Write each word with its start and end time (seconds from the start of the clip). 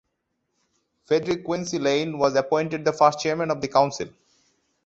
Frederick 1.05 1.43
Quincey 1.45 1.77
Lane 1.77 2.17
was 2.17 2.33
appointed 2.35 2.83
the 2.83 2.91
first 2.91 3.19
chairman 3.19 3.51
of 3.51 3.61
the 3.61 3.67
council. 3.67 4.07